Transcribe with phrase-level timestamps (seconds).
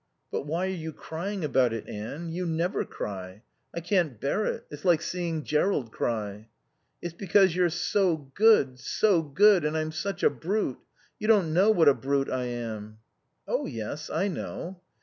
[0.31, 2.29] "But why are you crying about it, Anne?
[2.31, 3.43] You never cry.
[3.71, 4.65] I can't bear it.
[4.71, 6.49] It's like seeing Jerrold cry."
[7.03, 10.79] "It's because you're so good, so good, and I'm such a brute.
[11.19, 12.97] You don't know what a brute I am."
[13.47, 14.81] "Oh yes, I know."